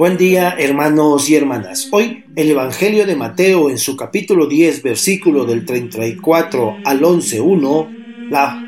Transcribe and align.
Buen 0.00 0.16
día 0.16 0.56
hermanos 0.58 1.28
y 1.28 1.36
hermanas. 1.36 1.88
Hoy 1.92 2.24
el 2.34 2.50
Evangelio 2.50 3.04
de 3.04 3.16
Mateo 3.16 3.68
en 3.68 3.76
su 3.76 3.98
capítulo 3.98 4.46
10 4.46 4.82
versículo 4.82 5.44
del 5.44 5.66
34 5.66 6.76
al 6.86 7.02
11.1, 7.02 8.30
la 8.30 8.64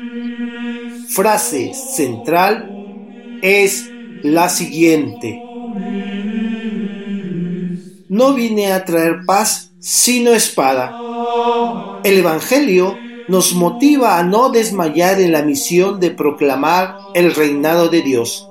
frase 1.09 1.73
central 1.73 3.39
es 3.41 3.89
la 4.21 4.47
siguiente. 4.47 5.41
No 8.09 8.35
vine 8.35 8.71
a 8.71 8.85
traer 8.85 9.21
paz 9.25 9.71
sino 9.79 10.33
espada. 10.33 10.95
El 12.03 12.19
Evangelio 12.19 12.95
nos 13.27 13.55
motiva 13.55 14.19
a 14.19 14.23
no 14.23 14.51
desmayar 14.51 15.19
en 15.19 15.31
la 15.31 15.41
misión 15.41 15.99
de 15.99 16.11
proclamar 16.11 16.95
el 17.15 17.33
reinado 17.33 17.89
de 17.89 18.03
Dios. 18.03 18.47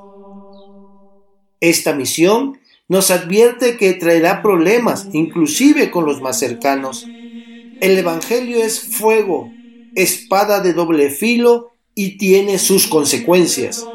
Esta 1.61 1.95
misión 1.95 2.59
nos 2.93 3.11
advierte 3.11 3.79
que 3.79 3.95
traerá 3.95 4.43
problemas, 4.43 5.09
inclusive 5.15 5.91
con 5.91 6.05
los 6.05 6.21
más 6.21 6.39
cercanos. 6.39 7.07
El 7.07 7.97
Evangelio 7.97 8.63
es 8.63 8.83
fuego, 8.83 9.51
espada 9.95 10.61
de 10.61 10.75
doble 10.75 11.09
filo 11.09 11.71
y 11.95 12.19
tiene 12.19 12.59
sus 12.59 12.89
consecuencias. 12.89 13.87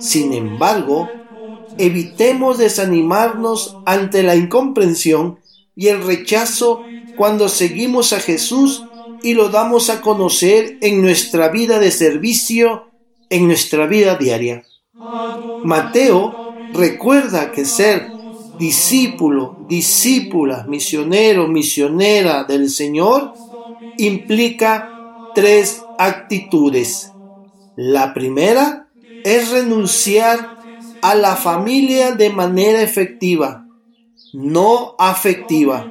Sin 0.00 0.32
embargo, 0.32 1.08
evitemos 1.78 2.58
desanimarnos 2.58 3.76
ante 3.86 4.24
la 4.24 4.34
incomprensión 4.34 5.38
y 5.76 5.86
el 5.86 6.02
rechazo 6.02 6.82
cuando 7.16 7.48
seguimos 7.48 8.12
a 8.12 8.18
Jesús 8.18 8.84
y 9.22 9.34
lo 9.34 9.50
damos 9.50 9.90
a 9.90 10.00
conocer 10.00 10.76
en 10.80 11.02
nuestra 11.02 11.50
vida 11.50 11.78
de 11.78 11.92
servicio, 11.92 12.90
en 13.28 13.46
nuestra 13.46 13.86
vida 13.86 14.16
diaria. 14.16 14.64
Mateo 15.62 16.34
recuerda 16.72 17.52
que 17.52 17.64
ser 17.64 18.18
discípulo, 18.60 19.56
discípula, 19.68 20.66
misionero, 20.68 21.48
misionera 21.48 22.44
del 22.44 22.68
Señor, 22.68 23.32
implica 23.96 24.90
tres 25.34 25.80
actitudes. 25.98 27.10
La 27.74 28.12
primera 28.12 28.88
es 29.24 29.50
renunciar 29.50 30.58
a 31.00 31.14
la 31.14 31.36
familia 31.36 32.12
de 32.12 32.28
manera 32.28 32.82
efectiva, 32.82 33.66
no 34.34 34.94
afectiva, 34.98 35.90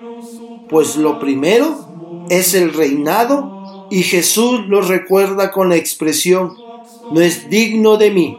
pues 0.70 0.96
lo 0.96 1.20
primero 1.20 2.28
es 2.30 2.54
el 2.54 2.72
reinado 2.72 3.88
y 3.90 4.04
Jesús 4.04 4.68
lo 4.68 4.82
recuerda 4.82 5.52
con 5.52 5.70
la 5.70 5.76
expresión, 5.76 6.56
no 7.12 7.20
es 7.20 7.50
digno 7.50 7.98
de 7.98 8.12
mí 8.12 8.38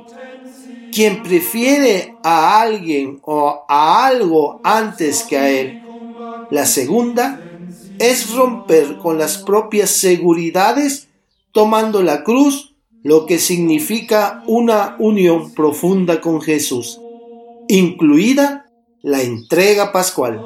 quien 0.93 1.23
prefiere 1.23 2.17
a 2.23 2.61
alguien 2.61 3.21
o 3.23 3.65
a 3.69 4.07
algo 4.07 4.61
antes 4.65 5.23
que 5.23 5.37
a 5.37 5.51
él. 5.51 5.83
La 6.51 6.67
segunda 6.67 7.41
es 7.99 8.35
romper 8.35 8.99
con 8.99 9.19
las 9.19 9.39
propias 9.39 9.91
seguridades 9.91 11.09
tomando 11.53 12.03
la 12.03 12.25
cruz, 12.25 12.75
lo 13.03 13.27
que 13.27 13.39
significa 13.39 14.43
una 14.47 14.97
unión 14.99 15.53
profunda 15.53 16.21
con 16.21 16.41
Jesús, 16.41 17.01
incluida 17.69 18.67
la 19.03 19.23
entrega 19.23 19.93
pascual. 19.93 20.41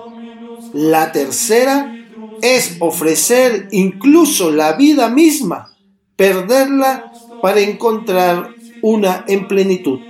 La 0.72 1.12
tercera 1.12 1.94
es 2.43 2.77
ofrecer 2.81 3.69
incluso 3.72 4.50
la 4.50 4.75
vida 4.75 5.09
misma, 5.09 5.75
perderla 6.16 7.12
para 7.43 7.60
encontrar 7.60 8.50
una 8.83 9.25
en 9.27 9.49
plenitud 9.49 10.00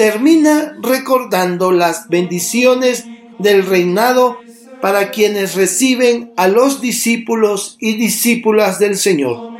termina 0.00 0.78
recordando 0.80 1.72
las 1.72 2.08
bendiciones 2.08 3.04
del 3.38 3.66
reinado 3.66 4.38
para 4.80 5.10
quienes 5.10 5.56
reciben 5.56 6.32
a 6.38 6.48
los 6.48 6.80
discípulos 6.80 7.76
y 7.80 7.98
discípulas 7.98 8.78
del 8.78 8.96
Señor. 8.96 9.58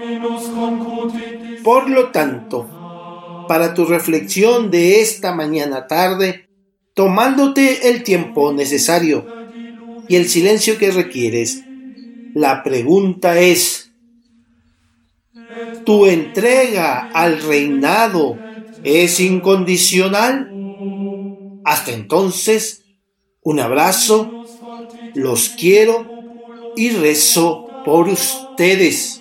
Por 1.62 1.90
lo 1.90 2.08
tanto, 2.08 3.44
para 3.48 3.74
tu 3.74 3.84
reflexión 3.84 4.70
de 4.70 5.02
esta 5.02 5.34
mañana 5.34 5.86
tarde, 5.86 6.48
tomándote 6.94 7.90
el 7.90 8.02
tiempo 8.02 8.54
necesario 8.54 9.26
y 10.08 10.16
el 10.16 10.26
silencio 10.26 10.78
que 10.78 10.90
requieres, 10.90 11.64
la 12.32 12.62
pregunta 12.62 13.38
es, 13.38 13.92
¿tu 15.84 16.06
entrega 16.06 17.10
al 17.12 17.42
reinado 17.42 18.38
es 18.84 19.20
incondicional. 19.20 20.50
Hasta 21.64 21.92
entonces, 21.92 22.84
un 23.42 23.60
abrazo, 23.60 24.30
los 25.14 25.50
quiero 25.50 26.06
y 26.76 26.90
rezo 26.90 27.66
por 27.84 28.08
ustedes. 28.08 29.20